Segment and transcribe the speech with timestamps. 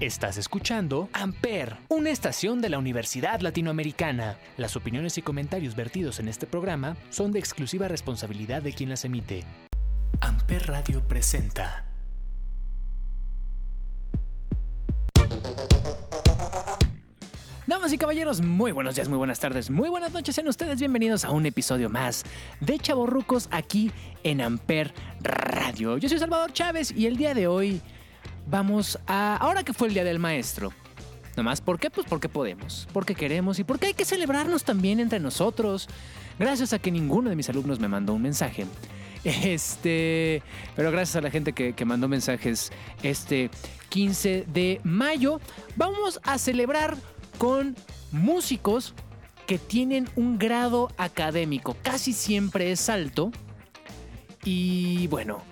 [0.00, 4.38] Estás escuchando Amper, una estación de la Universidad Latinoamericana.
[4.56, 9.04] Las opiniones y comentarios vertidos en este programa son de exclusiva responsabilidad de quien las
[9.04, 9.44] emite.
[10.22, 11.84] Amper Radio presenta.
[17.66, 20.34] Damas y caballeros, muy buenos días, muy buenas tardes, muy buenas noches.
[20.34, 22.24] Sean ustedes bienvenidos a un episodio más
[22.60, 23.92] de Chavorrucos aquí
[24.24, 25.98] en Amper Radio.
[25.98, 27.82] Yo soy Salvador Chávez y el día de hoy
[28.46, 29.36] vamos a...
[29.36, 30.72] Ahora que fue el Día del Maestro.
[31.36, 31.90] Nomás, ¿por qué?
[31.90, 35.88] Pues porque podemos, porque queremos y porque hay que celebrarnos también entre nosotros.
[36.38, 38.66] Gracias a que ninguno de mis alumnos me mandó un mensaje.
[39.22, 40.42] Este,
[40.74, 43.50] pero gracias a la gente que, que mandó mensajes este
[43.90, 45.40] 15 de mayo,
[45.76, 46.96] vamos a celebrar
[47.36, 47.76] con
[48.12, 48.94] músicos
[49.46, 53.30] que tienen un grado académico, casi siempre es alto.
[54.44, 55.42] Y bueno,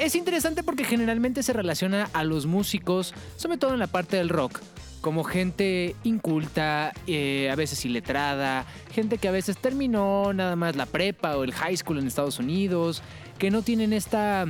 [0.00, 4.28] es interesante porque generalmente se relaciona a los músicos, sobre todo en la parte del
[4.28, 4.60] rock,
[5.00, 10.86] como gente inculta, eh, a veces iletrada, gente que a veces terminó nada más la
[10.86, 13.02] prepa o el high school en Estados Unidos,
[13.38, 14.46] que no tienen esta,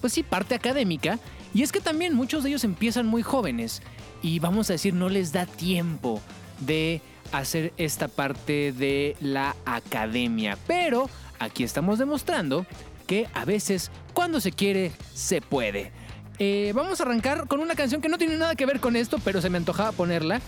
[0.00, 1.18] pues sí, parte académica.
[1.54, 3.82] Y es que también muchos de ellos empiezan muy jóvenes
[4.22, 6.20] y vamos a decir, no les da tiempo
[6.60, 7.00] de
[7.32, 10.58] hacer esta parte de la academia.
[10.66, 12.66] Pero aquí estamos demostrando
[13.08, 15.90] que a veces cuando se quiere, se puede.
[16.38, 19.18] Eh, vamos a arrancar con una canción que no tiene nada que ver con esto,
[19.24, 20.40] pero se me antojaba ponerla.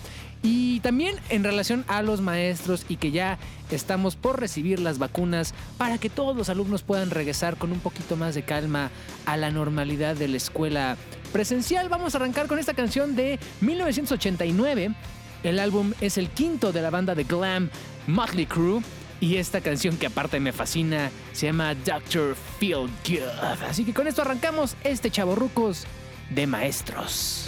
[0.43, 3.37] Y también en relación a los maestros y que ya
[3.71, 8.15] estamos por recibir las vacunas para que todos los alumnos puedan regresar con un poquito
[8.15, 8.89] más de calma
[9.25, 10.97] a la normalidad de la escuela
[11.33, 11.89] presencial.
[11.89, 14.95] Vamos a arrancar con esta canción de 1989.
[15.43, 17.69] El álbum es el quinto de la banda de glam
[18.07, 18.81] Motley Crue.
[19.21, 23.63] Y esta canción que aparte me fascina se llama Doctor Feel Good.
[23.69, 25.85] Así que con esto arrancamos este chaborrucos
[26.31, 27.45] de maestros.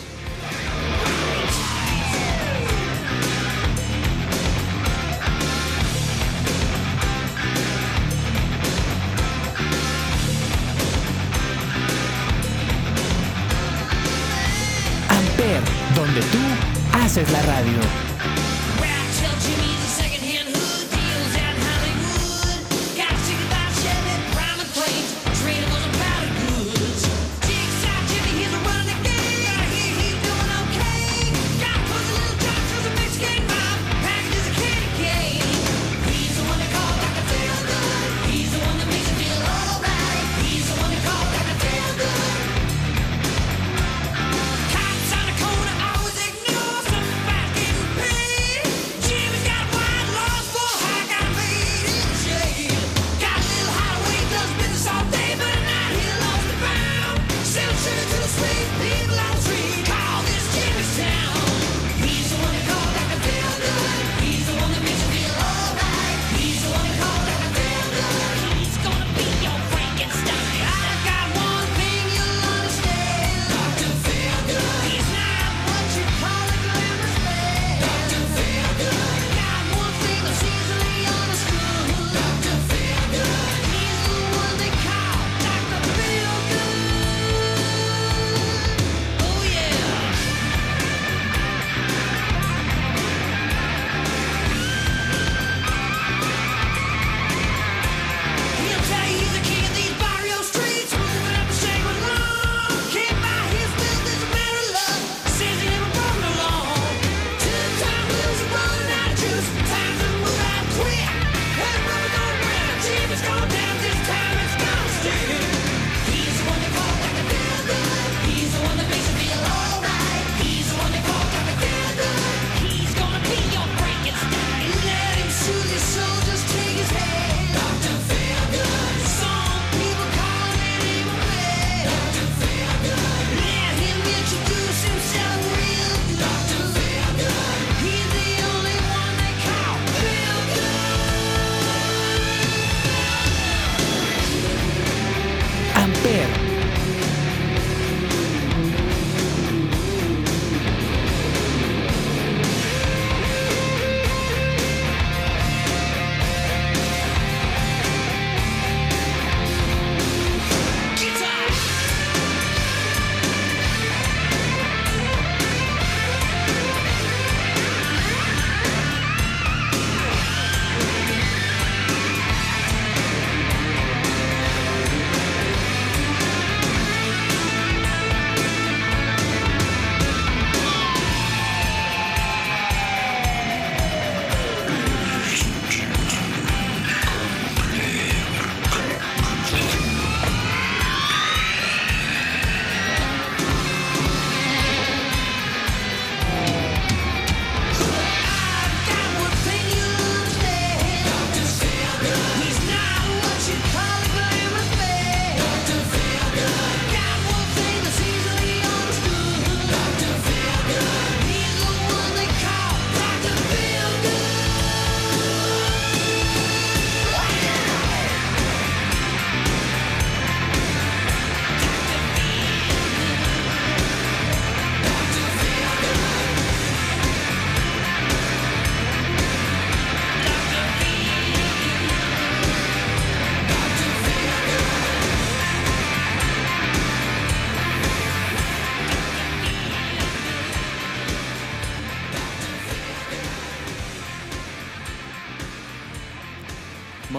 [15.10, 15.62] Amper,
[15.96, 18.13] donde tú haces la radio.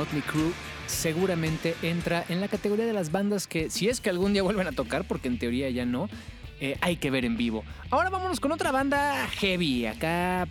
[0.04, 0.52] Motley Crue
[0.86, 4.66] seguramente entra en la categoría de las bandas que, si es que algún día vuelven
[4.66, 6.10] a tocar, porque en teoría ya no,
[6.60, 7.64] eh, hay que ver en vivo.
[7.90, 10.46] Ahora vámonos con otra banda heavy, acá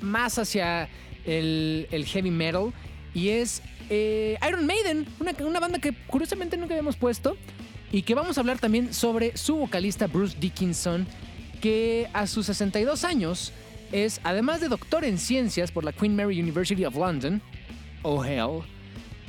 [0.00, 0.88] más hacia
[1.26, 2.72] el, heavy metal,
[3.12, 7.36] y es eh, Iron Maiden, una, una banda que curiosamente nunca habíamos puesto,
[7.92, 11.06] y que vamos a hablar también sobre su vocalista Bruce Dickinson,
[11.60, 13.52] que a sus 62 años
[13.92, 17.42] es, además de doctor en ciencias por la Queen Mary University of London,
[18.02, 18.62] oh hell,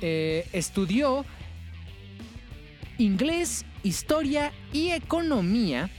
[0.01, 1.25] eh, estudió
[2.97, 5.89] inglés, historia y economía.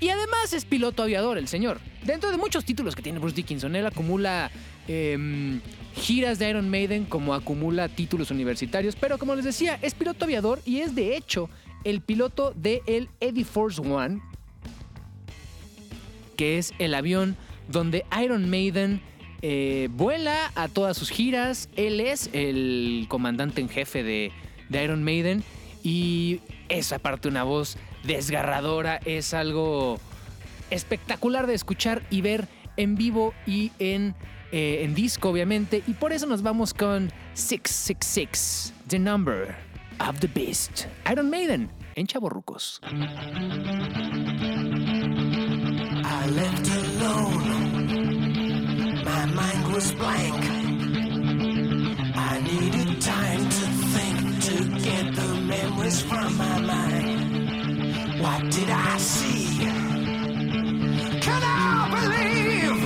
[0.00, 1.80] Y además es piloto aviador, el señor.
[2.04, 4.50] Dentro de muchos títulos que tiene Bruce Dickinson, él acumula
[4.88, 5.60] em,
[5.94, 8.96] giras de Iron Maiden como acumula títulos universitarios.
[8.96, 11.50] Pero como les decía, es piloto aviador y es de hecho
[11.84, 14.20] el piloto de el Eddie Force One,
[16.36, 17.36] que es el avión
[17.68, 19.02] donde Iron Maiden
[19.42, 21.68] eh, vuela a todas sus giras.
[21.76, 24.32] Él es el comandante en jefe de,
[24.70, 25.42] Iron Maiden.
[25.82, 29.00] Y es aparte una voz desgarradora.
[29.04, 29.98] Es algo
[30.70, 34.14] espectacular de escuchar y ver en vivo y en,
[34.52, 35.82] eh, en disco, obviamente.
[35.86, 39.56] Y por eso nos vamos con 666, The Number
[39.98, 40.86] of the Beast.
[41.10, 42.80] Iron Maiden en Chaborrucos.
[49.80, 50.44] Was blank.
[52.14, 54.18] I needed time to think
[54.48, 54.56] to
[54.86, 58.20] get the memories from my mind.
[58.20, 59.46] What did I see?
[61.26, 62.80] Can I believe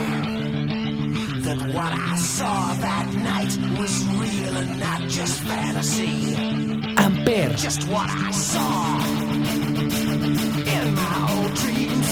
[1.47, 6.37] that what I saw that night was real and not just fantasy?
[6.97, 7.55] Ampere.
[7.57, 8.99] Just what I saw
[10.75, 12.11] in my old dreams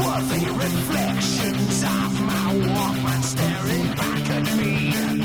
[0.00, 2.11] were the reflections of
[2.60, 5.21] Walkman staring back at me.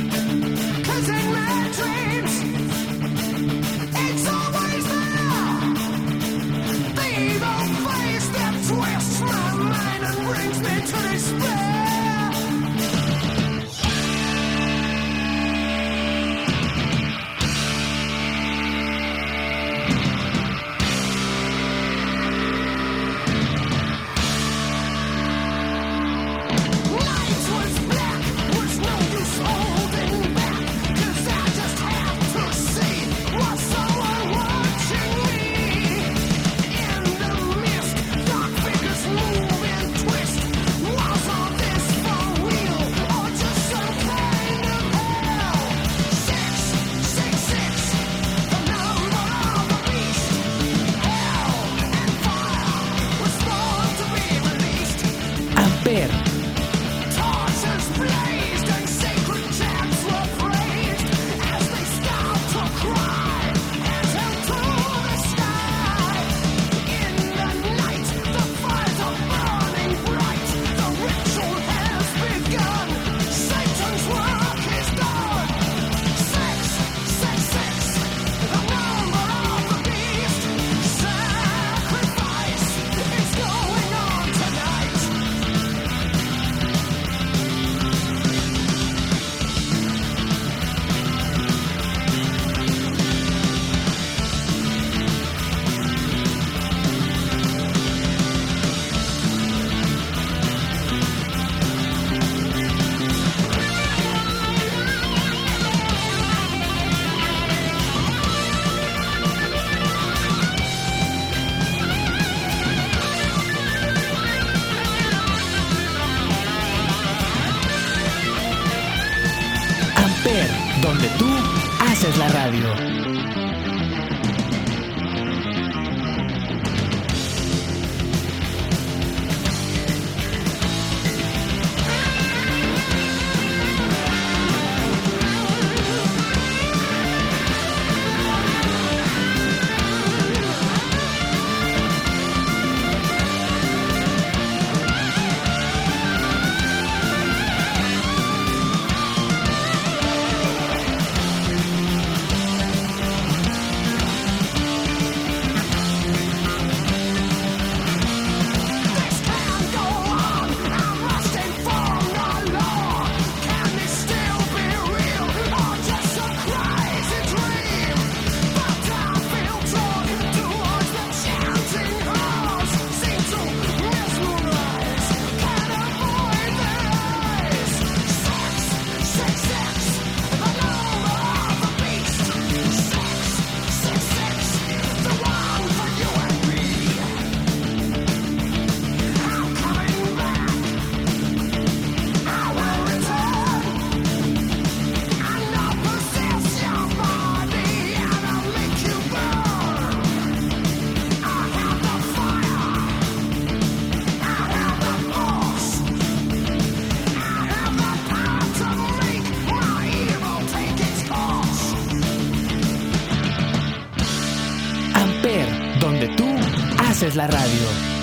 [217.08, 217.98] Haces la radio.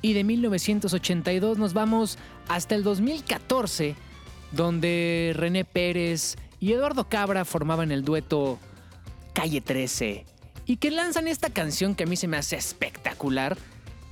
[0.00, 3.94] Y de 1982 nos vamos hasta el 2014,
[4.52, 8.58] donde René Pérez y Eduardo Cabra formaban el dueto
[9.32, 10.24] Calle 13
[10.66, 13.56] y que lanzan esta canción que a mí se me hace espectacular,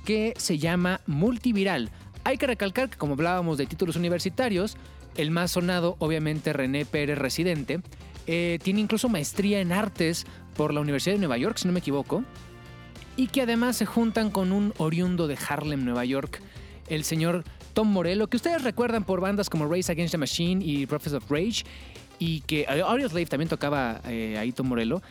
[0.05, 1.89] que se llama Multiviral.
[2.23, 4.77] Hay que recalcar que como hablábamos de títulos universitarios,
[5.15, 7.81] el más sonado, obviamente René Pérez Residente,
[8.27, 10.25] eh, tiene incluso maestría en artes
[10.55, 12.23] por la Universidad de Nueva York, si no me equivoco,
[13.17, 16.41] y que además se juntan con un oriundo de Harlem, Nueva York,
[16.87, 20.85] el señor Tom Morello, que ustedes recuerdan por bandas como Race Against the Machine y
[20.85, 21.63] Prophets of Rage,
[22.19, 25.01] y que Audioslave también tocaba eh, ahí Tom Morello,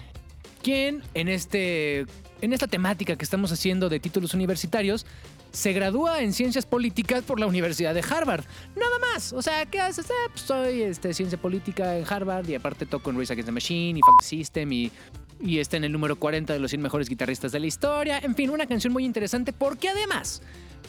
[0.62, 2.06] quien en, este,
[2.40, 5.06] en esta temática que estamos haciendo de títulos universitarios
[5.52, 8.44] se gradúa en ciencias políticas por la Universidad de Harvard.
[8.76, 9.32] Nada más.
[9.32, 10.06] O sea, ¿qué haces?
[10.10, 13.52] Ah, pues soy este, ciencia política en Harvard y aparte toco en Race Against the
[13.52, 14.92] Machine y Funk System y,
[15.40, 18.18] y está en el número 40 de los 100 mejores guitarristas de la historia.
[18.18, 20.42] En fin, una canción muy interesante porque además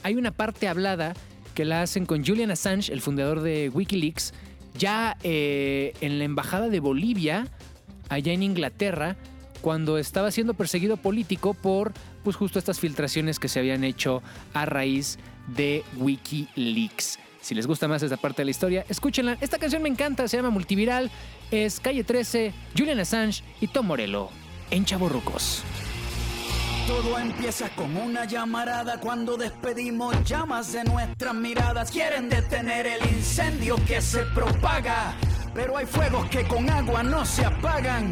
[0.03, 1.13] hay una parte hablada
[1.55, 4.33] que la hacen con Julian Assange, el fundador de Wikileaks,
[4.77, 7.47] ya eh, en la embajada de Bolivia,
[8.09, 9.17] allá en Inglaterra,
[9.61, 14.21] cuando estaba siendo perseguido político por pues justo estas filtraciones que se habían hecho
[14.53, 17.19] a raíz de Wikileaks.
[17.41, 19.37] Si les gusta más esta parte de la historia, escúchenla.
[19.41, 21.09] Esta canción me encanta, se llama Multiviral,
[21.49, 24.29] es Calle 13, Julian Assange y Tom Morello
[24.69, 25.63] en Chaborrucos.
[26.87, 31.89] Todo empieza con una llamarada cuando despedimos llamas de nuestras miradas.
[31.89, 35.15] Quieren detener el incendio que se propaga
[35.53, 38.11] pero hay fuegos que con agua no se apagan.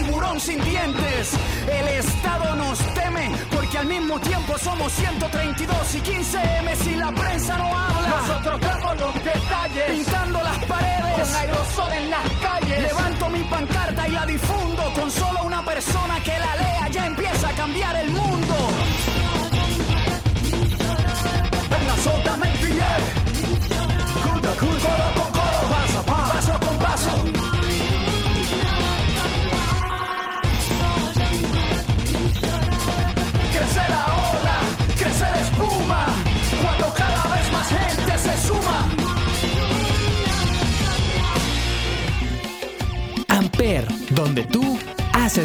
[0.21, 1.33] tiburón sin dientes.
[1.67, 7.11] El Estado nos teme porque al mismo tiempo somos 132 y 15 M si la
[7.11, 8.09] prensa no habla.
[8.09, 12.81] Nosotros damos los detalles, pintando las paredes con aerosol en las calles.
[12.83, 17.49] Levanto mi pancarta y la difundo con solo una persona que la lea ya empieza
[17.49, 18.90] a cambiar el mundo.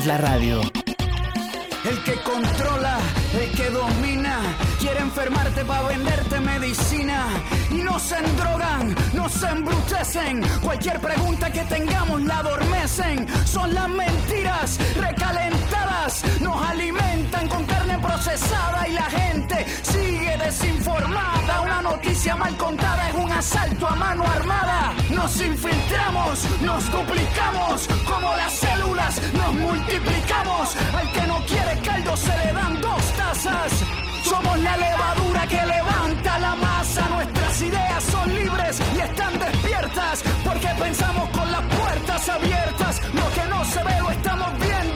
[0.07, 0.61] La radio.
[1.85, 2.99] El que controla,
[3.41, 4.39] el que domina,
[4.79, 7.27] quiere enfermarte para venderte medicina.
[7.71, 10.43] Y no se endrogan, no se embrutecen.
[10.63, 13.27] Cualquier pregunta que tengamos la adormecen.
[13.45, 15.76] Son las mentiras recalentadas,
[16.41, 21.61] nos alimentan con carne procesada y la gente sigue desinformada.
[21.63, 24.93] Una noticia mal contada es un asalto a mano armada.
[25.11, 30.77] Nos infiltramos, nos duplicamos, como las células nos multiplicamos.
[30.95, 33.73] Al que no quiere caldo se le dan dos tazas.
[34.23, 37.09] Somos la levadura que levanta la masa.
[37.09, 43.03] Nuestras ideas son libres y están despiertas porque pensamos con las puertas abiertas.
[43.13, 44.96] Lo que no se ve lo estamos viendo.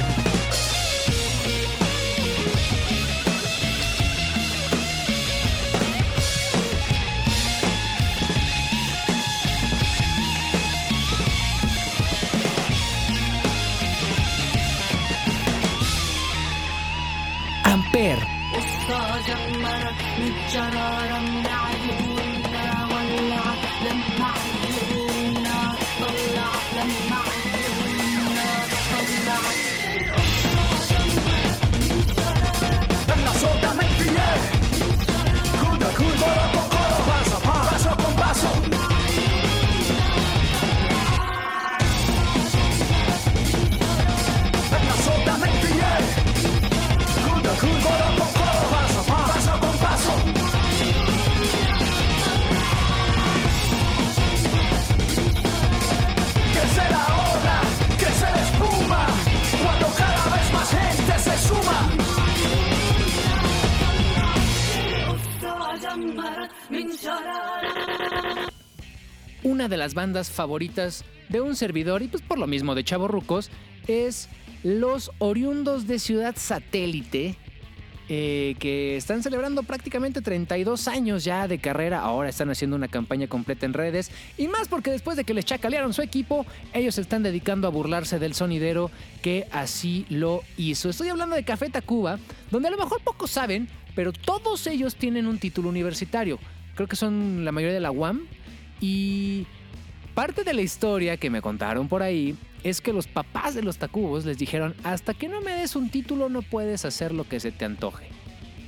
[20.51, 21.30] Janaram
[69.51, 73.49] Una de las bandas favoritas de un servidor, y pues por lo mismo de Chavorrucos,
[73.85, 74.29] es
[74.63, 77.35] los oriundos de Ciudad Satélite,
[78.07, 81.99] eh, que están celebrando prácticamente 32 años ya de carrera.
[81.99, 84.09] Ahora están haciendo una campaña completa en redes.
[84.37, 87.71] Y más porque después de que les chacalearon su equipo, ellos se están dedicando a
[87.71, 88.89] burlarse del sonidero
[89.21, 90.89] que así lo hizo.
[90.89, 92.19] Estoy hablando de Café Tacuba,
[92.51, 96.39] donde a lo mejor pocos saben, pero todos ellos tienen un título universitario.
[96.75, 98.27] Creo que son la mayoría de la UAM.
[98.81, 99.45] Y
[100.15, 103.77] parte de la historia que me contaron por ahí es que los papás de los
[103.77, 107.39] Tacubos les dijeron, hasta que no me des un título no puedes hacer lo que
[107.39, 108.07] se te antoje.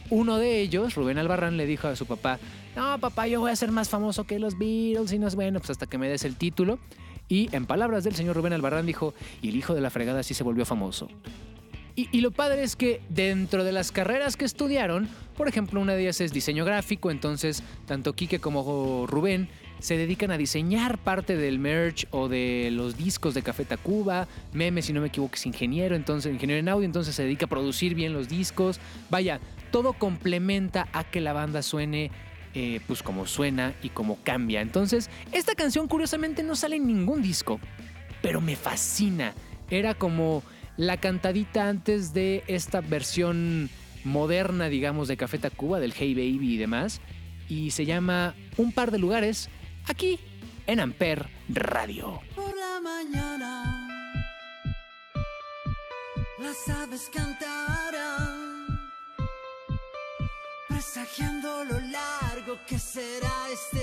[0.09, 2.39] Uno de ellos, Rubén Albarrán, le dijo a su papá,
[2.75, 5.59] no papá, yo voy a ser más famoso que los Beatles y no es bueno,
[5.59, 6.79] pues hasta que me des el título.
[7.29, 10.33] Y en palabras del señor Rubén Albarrán dijo, y el hijo de la fregada sí
[10.33, 11.07] se volvió famoso.
[11.95, 15.93] Y, y, lo padre es que dentro de las carreras que estudiaron, por ejemplo, una
[15.93, 19.47] de ellas es diseño gráfico, entonces tanto Quique como Rubén
[19.83, 24.29] se dedican a diseñar parte del merch o de los discos de Café Tacuba.
[24.53, 27.49] Meme, si no me equivoco, es ingeniero, entonces ingeniero en audio, entonces se dedica a
[27.49, 28.79] producir bien los discos.
[29.09, 29.41] Vaya,
[29.71, 32.11] todo complementa a que la banda suene
[32.53, 34.61] eh, pues como suena y como cambia.
[34.61, 37.59] Entonces, esta canción curiosamente no sale en ningún disco,
[38.21, 39.33] pero me fascina.
[39.69, 40.43] Era como
[40.77, 43.69] la cantadita antes de esta versión
[44.05, 47.01] moderna, digamos, de Café Tacuba, del Hey Baby y demás.
[47.49, 49.49] Y se llama Un par de lugares
[49.87, 50.19] aquí
[50.67, 52.21] en Amper Radio.
[52.35, 53.89] Por la mañana
[56.39, 58.79] las aves cantarán,
[60.67, 63.82] presagiando lo largo que será este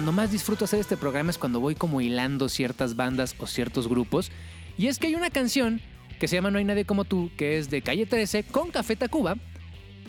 [0.00, 3.86] Cuando más disfruto hacer este programa es cuando voy como hilando ciertas bandas o ciertos
[3.86, 4.30] grupos.
[4.78, 5.82] Y es que hay una canción
[6.18, 8.96] que se llama No hay nadie como tú, que es de Calle 13 con Café
[8.96, 9.36] Tacuba.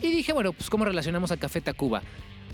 [0.00, 2.00] Y dije, bueno, pues ¿cómo relacionamos a Café Tacuba?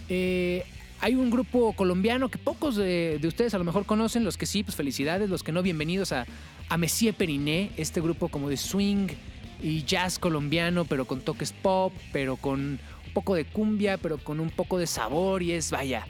[0.08, 0.64] Eh,
[1.00, 4.46] hay un grupo colombiano que pocos de, de ustedes a lo mejor conocen, los que
[4.46, 6.26] sí, pues felicidades, los que no, bienvenidos a,
[6.68, 9.06] a Messier Periné, este grupo como de swing
[9.62, 14.40] y jazz colombiano, pero con toques pop, pero con un poco de cumbia, pero con
[14.40, 16.04] un poco de sabor y es, vaya,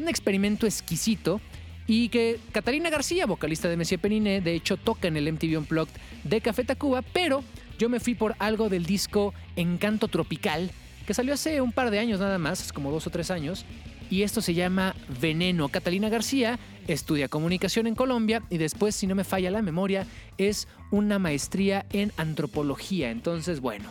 [0.00, 1.40] un experimento exquisito
[1.86, 5.92] y que Catalina García, vocalista de Messier Periné, de hecho toca en el MTV Unplugged
[6.24, 7.42] de Café Tacuba, pero
[7.78, 10.70] yo me fui por algo del disco Encanto Tropical,
[11.06, 13.64] que salió hace un par de años nada más, como dos o tres años,
[14.10, 15.68] y esto se llama Veneno.
[15.68, 20.68] Catalina García estudia comunicación en Colombia y después, si no me falla la memoria, es
[20.90, 23.10] una maestría en antropología.
[23.10, 23.88] Entonces, bueno,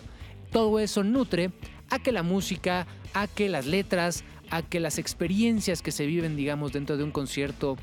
[0.52, 1.52] todo eso nutre
[1.90, 6.36] a que la música, a que las letras, a que las experiencias que se viven,
[6.36, 7.78] digamos, dentro de un concierto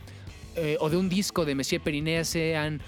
[0.57, 2.81] eh, o de un disco de Messier Periné sean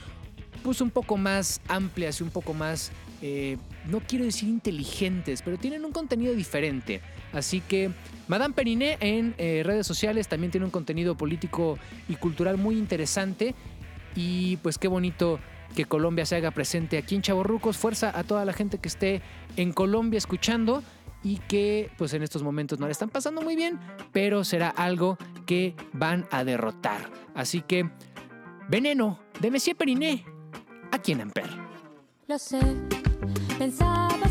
[0.62, 2.90] pues un poco más amplias y un poco más,
[3.22, 7.00] eh, no quiero decir inteligentes, pero tienen un contenido diferente.
[7.32, 7.90] Así que
[8.26, 13.54] Madame Periné en eh, redes sociales también tiene un contenido político y cultural muy interesante.
[14.16, 15.38] Y pues qué bonito
[15.74, 17.76] que Colombia se haga presente aquí en Chaborrucos.
[17.76, 19.22] Fuerza a toda la gente que esté
[19.56, 20.82] en Colombia escuchando
[21.22, 23.78] y que pues en estos momentos no le están pasando muy bien,
[24.12, 27.10] pero será algo que van a derrotar.
[27.34, 27.90] Así que
[28.68, 30.24] Veneno de Messier Periné
[30.92, 31.48] aquí en Amper.
[32.26, 32.60] Lo sé,
[33.58, 34.27] pensabas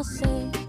[0.00, 0.59] No sé,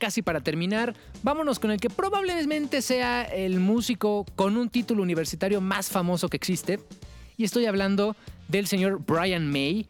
[0.00, 5.60] casi para terminar, vámonos con el que probablemente sea el músico con un título universitario
[5.60, 6.80] más famoso que existe.
[7.36, 8.16] Y estoy hablando
[8.48, 9.86] del señor Brian May,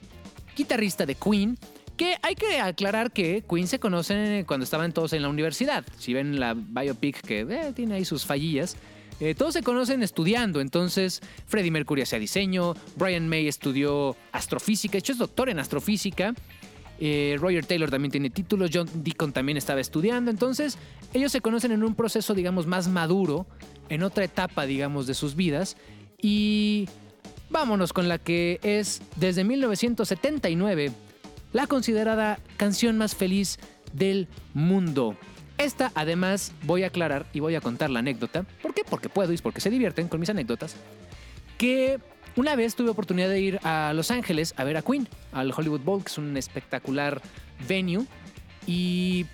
[0.55, 1.57] guitarrista de Queen,
[1.97, 5.85] que hay que aclarar que Queen se conocen cuando estaban todos en la universidad.
[5.99, 8.77] Si ven la biopic que eh, tiene ahí sus fallillas,
[9.21, 10.61] eh, todos se conocen estudiando.
[10.61, 16.35] Entonces, Freddie Mercury hacía diseño, Brian May estudió astrofísica, de hecho es doctor en astrofísica.
[17.01, 20.77] Eh, Roger Taylor también tiene títulos, John Deacon también estaba estudiando, entonces
[21.15, 23.47] ellos se conocen en un proceso, digamos, más maduro,
[23.89, 25.77] en otra etapa, digamos, de sus vidas.
[26.21, 26.89] Y
[27.49, 30.93] vámonos con la que es, desde 1979,
[31.53, 33.59] la considerada canción más feliz
[33.95, 35.17] del mundo.
[35.59, 38.45] Esta, además, voy a aclarar y voy a contar la anécdota.
[38.63, 38.83] ¿Por qué?
[38.89, 40.77] Porque puedo y porque se divierten con mis anécdotas.
[41.59, 41.99] Que
[42.37, 45.81] una vez tuve oportunidad de ir a Los Ángeles a ver a Queen, al Hollywood
[45.81, 47.21] Bowl, que es un espectacular
[47.69, 48.07] venue.
[48.67, 49.27] Y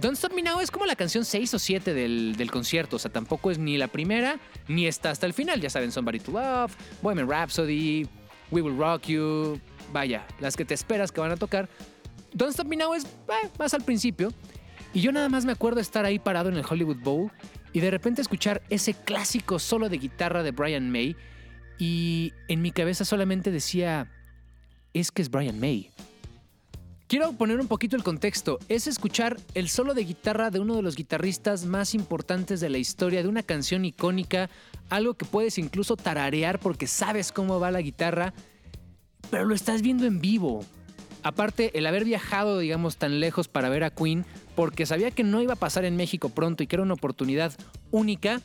[0.00, 2.96] Don't Stop Me Now es como la canción 6 o 7 del, del concierto.
[2.96, 5.60] O sea, tampoco es ni la primera ni está hasta el final.
[5.60, 8.06] Ya saben, Somebody to Love, Bohemian Rhapsody,
[8.50, 9.60] We Will Rock You.
[9.92, 11.68] Vaya, las que te esperas que van a tocar.
[12.32, 14.32] Don't Stop Me Now es eh, más al principio.
[14.92, 17.30] Y yo nada más me acuerdo estar ahí parado en el Hollywood Bowl
[17.72, 21.16] y de repente escuchar ese clásico solo de guitarra de Brian May.
[21.78, 24.10] Y en mi cabeza solamente decía,
[24.94, 25.90] es que es Brian May.
[27.06, 28.58] Quiero poner un poquito el contexto.
[28.68, 32.76] Es escuchar el solo de guitarra de uno de los guitarristas más importantes de la
[32.76, 34.50] historia, de una canción icónica,
[34.90, 38.34] algo que puedes incluso tararear porque sabes cómo va la guitarra,
[39.30, 40.66] pero lo estás viendo en vivo.
[41.22, 45.40] Aparte, el haber viajado, digamos, tan lejos para ver a Queen, porque sabía que no
[45.40, 47.54] iba a pasar en México pronto y que era una oportunidad
[47.90, 48.42] única,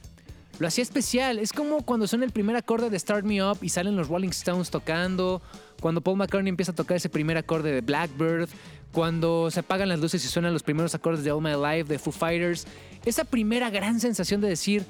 [0.60, 1.40] lo hacía especial.
[1.40, 4.30] Es como cuando suena el primer acorde de Start Me Up y salen los Rolling
[4.30, 5.42] Stones tocando,
[5.82, 8.50] cuando Paul McCartney empieza a tocar ese primer acorde de Blackbird,
[8.92, 12.00] cuando se apagan las luces y suenan los primeros acordes de All My Life de
[12.00, 12.66] Foo Fighters.
[13.06, 14.86] Esa primera gran sensación de decir,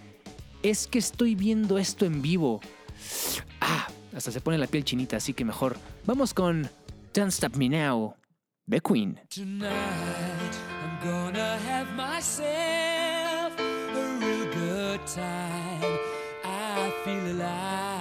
[0.62, 2.62] es que estoy viendo esto en vivo.
[3.60, 5.78] Ah, hasta se pone la piel chinita, así que mejor.
[6.06, 6.70] Vamos con
[7.14, 8.16] Don't Stop Me Now,
[8.66, 9.20] de Queen.
[9.30, 12.83] Tonight I'm gonna have myself
[15.16, 16.00] time.
[16.44, 17.93] I feel alive.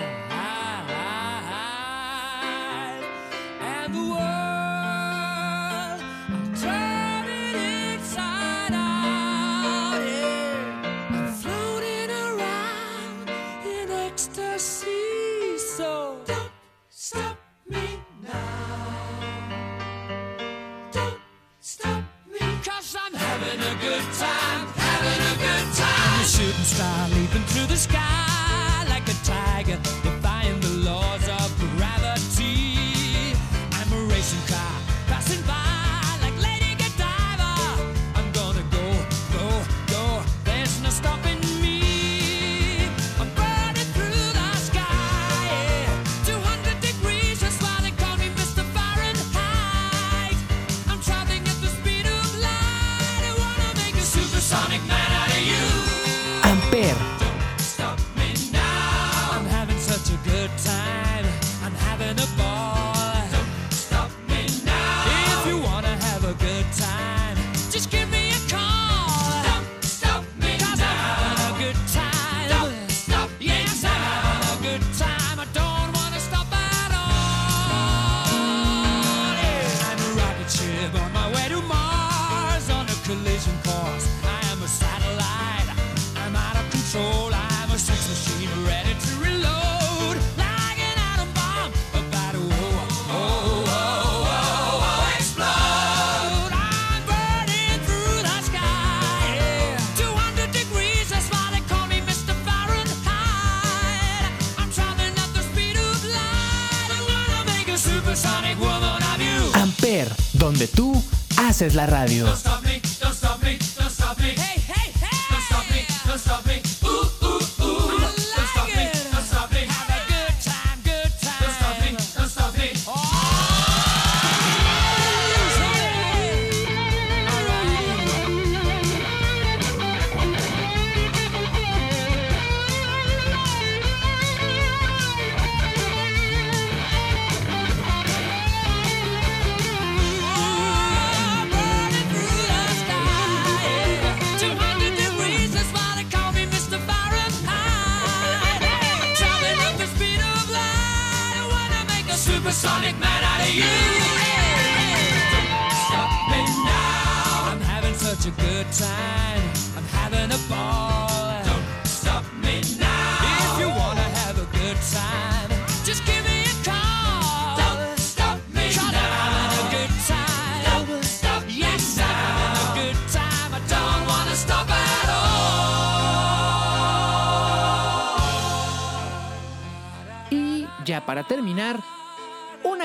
[111.63, 112.42] Haces la radio.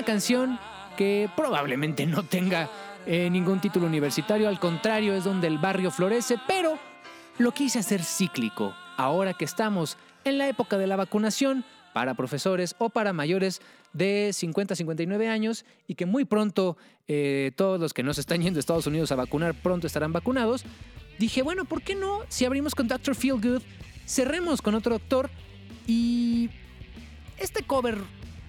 [0.08, 0.58] Canción
[0.96, 2.70] que probablemente no tenga
[3.06, 6.80] eh, ningún título universitario, al contrario, es donde el barrio florece, pero
[7.39, 12.74] lo quise hacer cíclico, ahora que estamos en la época de la vacunación para profesores
[12.78, 16.78] o para mayores de 50 a 59 años y que muy pronto
[17.10, 20.63] eh, todos los que nos están yendo a Estados Unidos a vacunar pronto estarán vacunados,
[21.20, 22.22] dije, bueno, ¿por qué no?
[22.30, 23.13] Si abrimos con Dr.
[23.13, 23.62] Feelgood,
[24.06, 25.30] cerremos con otro doctor
[25.86, 26.50] y
[27.38, 27.98] este cover,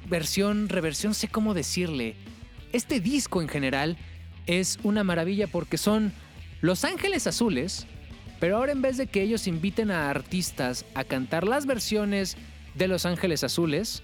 [0.08, 2.16] versión, reversión, sé cómo decirle.
[2.72, 3.96] Este disco en general
[4.46, 6.12] es una maravilla porque son
[6.60, 7.86] Los Ángeles Azules,
[8.40, 12.36] pero ahora en vez de que ellos inviten a artistas a cantar las versiones
[12.74, 14.02] de Los Ángeles Azules,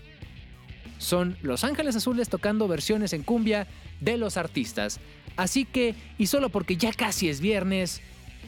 [0.99, 3.67] son Los Ángeles Azules tocando versiones en cumbia
[4.01, 5.01] de los artistas.
[5.37, 8.01] Así que, y solo porque ya casi es viernes,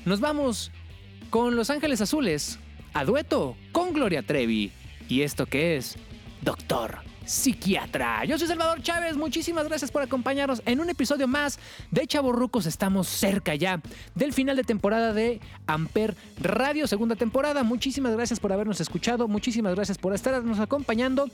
[0.05, 0.71] nos vamos
[1.31, 2.59] con Los Ángeles Azules
[2.95, 4.73] a dueto con Gloria Trevi.
[5.09, 5.97] ¿Y esto qué es?
[6.43, 8.25] Doctor Psiquiatra.
[8.25, 11.59] Yo soy Salvador Chávez, muchísimas gracias por acompañarnos en un episodio más
[11.91, 12.67] de Chavorrucos.
[12.67, 13.81] Estamos cerca ya
[14.15, 17.65] del final de temporada de Amper Radio, segunda temporada.
[17.65, 21.29] Muchísimas gracias por habernos escuchado, muchísimas gracias por estarnos acompañando,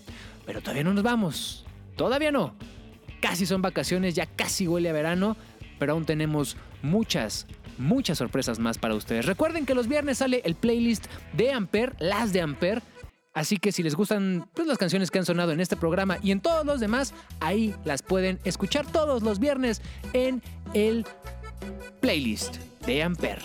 [0.47, 1.67] pero todavía no nos vamos.
[1.97, 2.55] Todavía no.
[3.21, 5.37] Casi son vacaciones, ya casi huele a verano,
[5.79, 7.47] pero aún tenemos muchas,
[7.77, 9.27] muchas sorpresas más para ustedes.
[9.27, 12.83] Recuerden que los viernes sale el playlist de Amper, las de Amper.
[13.35, 16.33] Así que si les gustan pues, las canciones que han sonado en este programa y
[16.33, 19.81] en todos los demás, ahí las pueden escuchar todos los viernes
[20.13, 20.43] en
[20.75, 21.07] el
[22.01, 22.57] playlist
[22.87, 23.41] de Amper.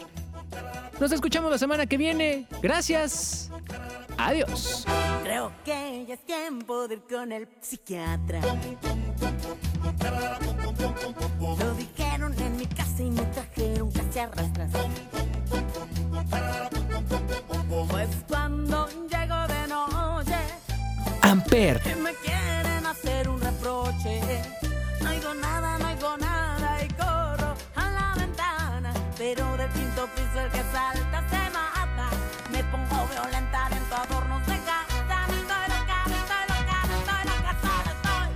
[0.99, 2.47] Nos escuchamos la semana que viene.
[2.61, 3.51] Gracias.
[4.17, 4.85] Adiós.
[5.23, 8.41] Creo que ya es tiempo de ir con el psiquiatra.
[11.39, 14.29] Lo dijeron en mi casa y me trajeron casi a
[21.47, 21.81] Amper.
[21.85, 24.21] y me quieren hacer un reproche,
[25.01, 28.93] no oigo nada, no oigo nada y corro a la ventana.
[29.17, 32.09] Pero del quinto piso el que salta se mata.
[32.51, 35.27] Me pongo violenta dentro adornos de casa.
[35.29, 38.27] Me estoy loca, me estoy loca, estoy loca, solo estoy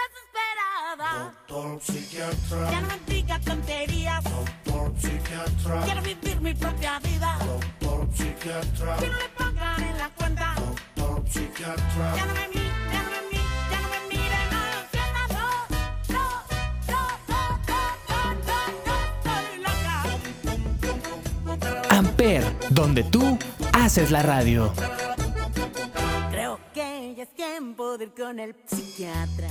[0.00, 1.34] desesperada.
[1.48, 7.38] Doctor psiquiatra, Ya no me diga tonterías, doctor psiquiatra, quiero vivir mi propia vida.
[7.44, 10.54] doctor psiquiatra, Que no me pongan en la cuenta,
[10.96, 12.14] doctor psiquiatra,
[21.96, 23.38] Amper, donde tú
[23.72, 24.70] haces la radio.
[26.30, 29.48] Creo que ya es tiempo de ir con el psiquiatra.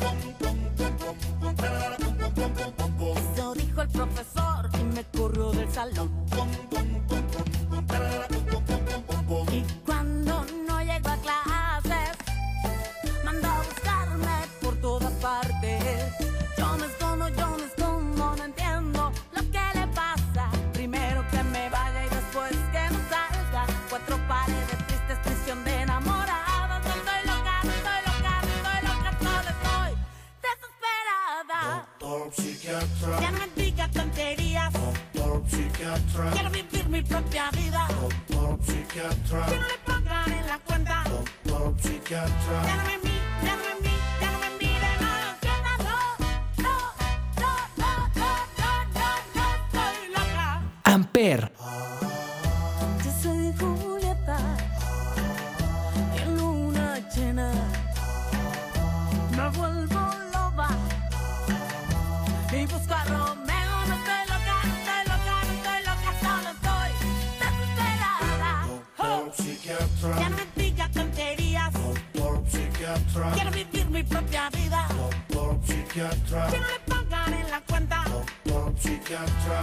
[73.15, 74.87] Psiquiatra, quiero vivir mi propia vida.
[75.29, 78.03] doctor psiquiatra, Que no me pongan en la cuenta.
[78.09, 79.61] doctor psiquiatra,